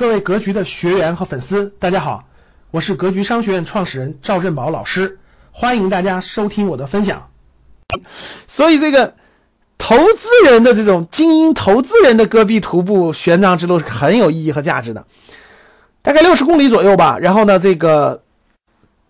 [0.00, 2.24] 各位格局的学员和粉丝，大家好，
[2.70, 5.18] 我是格局商学院创始人赵振宝老师，
[5.52, 7.28] 欢迎大家收听我的分享。
[8.46, 9.12] 所以这个
[9.76, 15.04] 投资人的这种精英投资人的戈壁徒步玄奘之路是很有意义和价值的，
[16.00, 17.18] 大概六十公里左右吧。
[17.20, 18.22] 然后呢，这个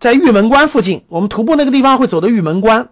[0.01, 2.89] 在玉门关附近，我们徒步那个地方会走到玉门关，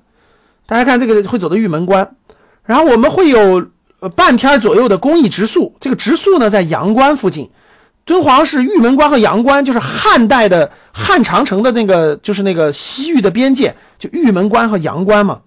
[0.67, 2.15] 大家看这个会走到玉门关，
[2.63, 3.67] 然后我们会有
[3.99, 7.51] 呃半天左右的公益植树，这个植树呢在阳关附近。
[8.09, 15.43] 敦煌是玉门关和阳关，就是汉代的汉长城的那个，就是那个西域的边界，就玉门关和阳关嘛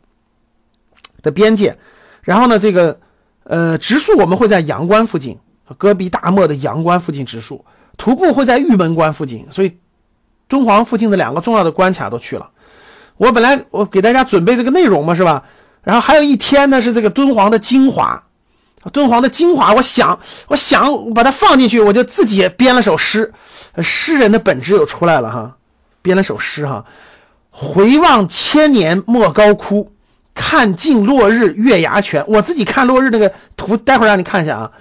[1.23, 1.79] 的边界。
[2.21, 2.99] 然后呢，这个
[3.43, 5.39] 呃植树我们会在阳关附近，
[5.79, 7.65] 戈壁大漠的阳关附近植树，
[7.97, 9.47] 徒步会在玉门关附近。
[9.49, 9.79] 所以
[10.47, 12.51] 敦煌附近的两个重要的关卡都去了。
[13.17, 15.45] 我本来我给大家准备这个内容嘛，是吧？
[15.81, 18.25] 然后还有一天呢是这个敦煌的精华。
[18.89, 23.33] 敦煌的精华，我想，我想把它放进去，我就自己编了首诗，
[23.83, 25.57] 诗人的本质又出来了哈，
[26.01, 26.85] 编了首诗哈，
[27.51, 29.91] 回望千年莫高窟，
[30.33, 32.25] 看尽落日月牙泉。
[32.27, 34.71] 我自己看落日那个图，待会儿让你看一下啊。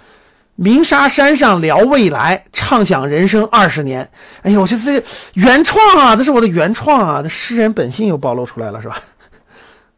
[0.56, 4.10] 鸣沙山上聊未来，畅想人生二十年。
[4.42, 9.00] 哎呦，我这这原创啊，这是我的原创啊，这诗人本性又暴露出来了是吧？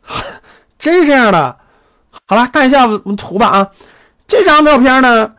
[0.78, 1.59] 真是这样的。
[2.33, 3.70] 好了，看一下我们图吧啊。
[4.27, 5.34] 这张照片呢？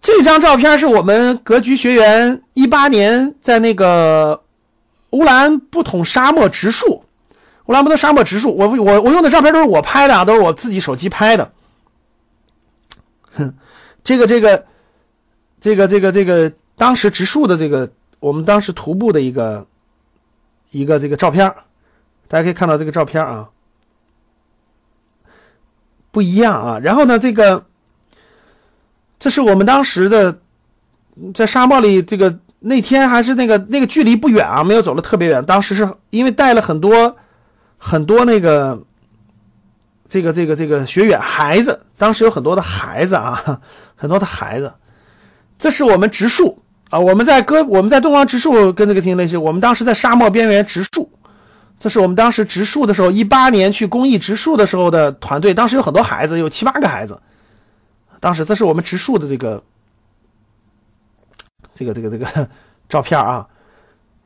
[0.00, 4.42] 这张照片是我们格局学员一八年在那个
[5.10, 7.04] 乌兰布统沙漠植树，
[7.66, 8.56] 乌兰布统沙漠植树。
[8.56, 11.52] 我我我用的照片都是我拍的啊，都是我自己手机拍的。
[13.36, 13.52] 哼，
[14.02, 14.64] 这个这个
[15.60, 19.66] 这个这个这个当时植树的这个，我们当时徒步的一个
[20.70, 21.52] 一个这个照片，
[22.28, 23.50] 大家可以看到这个照片啊，
[26.10, 26.78] 不一样啊。
[26.78, 27.64] 然后呢，这个。
[29.22, 30.38] 这是我们当时的
[31.34, 35.44] 在沙漠里，这个那天还是那个那个距离不远啊，没有走的特别远。
[35.44, 37.18] 当时是因为带了很多
[37.76, 38.84] 很多那个
[40.08, 43.60] 这个这个这个学员孩子，当时有很多的孩子啊，
[43.94, 44.72] 很多的孩子。
[45.58, 51.10] 这是我们植树啊，我们在搁我们在东方植树跟这个情形类似，我们当时在沙漠边缘植树。
[51.80, 57.20] 这是我们当时植树的时候，一八年去公益植树的时候的团队，当时有很多孩子，有七八个孩子。
[58.20, 59.64] 当时这是我们植树的这个
[61.74, 62.50] 这个这个这个
[62.90, 63.48] 照片啊，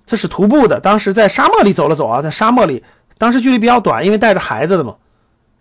[0.05, 2.83] 这是徒步的，当时在沙漠里走了走啊，在沙漠里，
[3.19, 4.97] 当时距离比较短，因为带着孩子的嘛，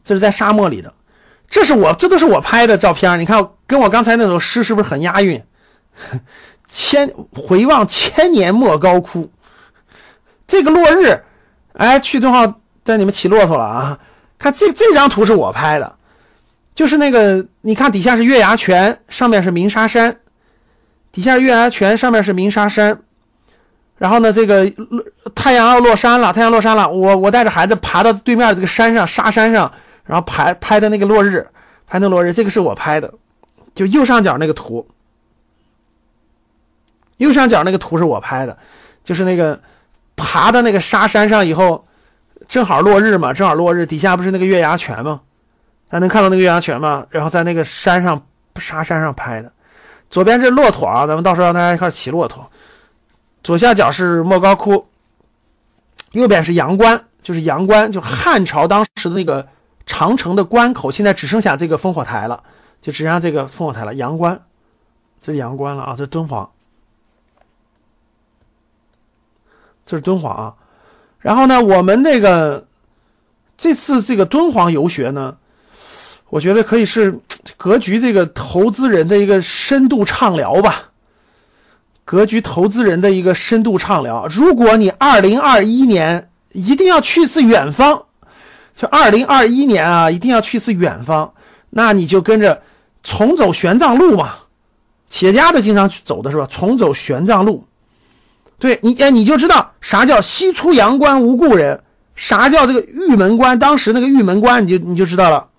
[0.04, 0.96] 这是在沙漠里的，
[1.48, 5.44] 这是我这都是我拍的照片，你看跟我刚才那首诗是不是很押韵？
[6.68, 9.32] 千回望千年莫高窟，
[10.48, 11.24] 这个落日，
[11.74, 14.00] 哎，去敦煌带你们骑骆驼了啊，
[14.40, 15.96] 看这这张图是我拍的。
[16.76, 20.18] 就是那个，你看底下是月牙泉，上面是鸣沙山，
[21.12, 23.02] 底下月牙泉，上面是鸣沙山。
[23.96, 24.74] 然后呢，这个
[25.36, 29.74] 太阳要落山了，太阳落山了，我我带着孩子爬到对面这个山上，沙山上，
[30.04, 31.50] 然后拍拍的那个落日，
[31.86, 33.14] 拍那落日，这个是我拍的，
[33.76, 34.88] 就右上角那个图，
[37.18, 38.58] 右上角那个图是我拍的，
[39.04, 39.62] 就是那个
[40.16, 41.86] 爬到那个沙山上以后，
[42.48, 45.22] 正好落日嘛，正好落日，底下不是那个月牙泉吗？
[45.90, 47.08] 大家能看到那个月牙泉吗？
[47.10, 48.26] 然后在那个山上
[48.58, 49.52] 沙山上拍的，
[50.10, 52.52] 左边是骆驼啊，咱们到时候让大家一块骑骆驼。
[53.44, 54.88] 左下角是莫高窟，
[56.12, 59.48] 右边是阳关，就是阳关，就汉朝当时的那个
[59.86, 62.44] 长城的关口，现在只剩下这个烽火台了，
[62.82, 63.94] 就只剩下这个烽火台了。
[63.94, 64.42] 阳关，
[65.22, 66.52] 这是阳关了啊，这是敦煌，
[69.86, 70.54] 这是敦煌啊。
[71.20, 72.68] 然后呢，我们那个
[73.58, 75.38] 这次这个敦煌游学呢。
[76.30, 77.20] 我觉得可以是
[77.58, 80.86] 格局这个投资人的一个深度畅聊吧，
[82.06, 84.26] 格局投资人的一个深度畅聊。
[84.32, 88.06] 如果你二零二一年一定要去一次远方，
[88.76, 91.34] 就二零二一年啊，一定要去一次远方，
[91.70, 92.64] 那你就跟着
[93.04, 94.34] 重走玄奘路嘛，
[95.10, 96.48] 企业家都经常去走的是吧？
[96.50, 97.68] 重走玄奘路，
[98.64, 101.84] 对你哎，你就知道啥叫西出阳关无故人，
[102.16, 105.50] 啥叫这个玉门关，当时那个玉门关，你就你就知道了。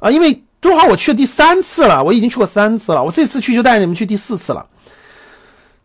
[0.00, 4.66] 啊，因为敦煌我去了第三次了，我已经去过三次了，我这次去就带你们去第四次了。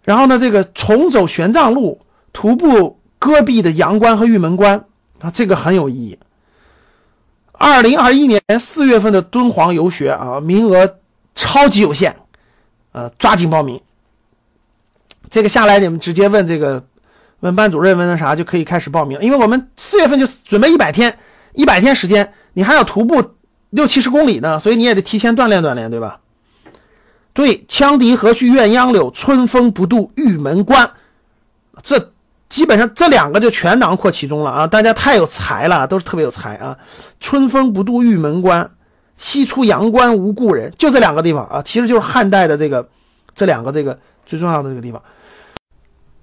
[0.03, 2.01] 然后呢，这个重走玄奘路，
[2.33, 4.83] 徒步戈壁的阳关和玉门关
[5.21, 6.19] 啊，这个很有意义。
[7.53, 10.97] 二零二一年四月份的敦煌游学啊，名额
[11.33, 12.17] 超级有限，
[12.91, 13.79] 呃，抓紧报名。
[15.37, 16.87] 这个下来你们直接问这个
[17.39, 21.19] 问班主任问那啥就可以开始报名，因为我们四月份就准备一百天，
[21.53, 23.35] 一百天时间，你还要徒步。
[23.69, 26.21] 六七十公里呢，所以你也得提前锻炼锻炼，对吧？
[27.33, 30.93] 对，羌笛何须怨杨柳，春风不度玉门关。
[31.83, 32.13] 这
[32.49, 34.65] 基本上这两个就全囊括其中了啊！
[34.65, 36.77] 大家太有才了，都是特别有才啊！
[37.19, 38.71] 春风不度玉门关，
[39.19, 42.89] 西出阳关无故人，就这两个地方啊，其实就是汉代的这个
[43.35, 45.03] 这两个这个最重要的这个地方。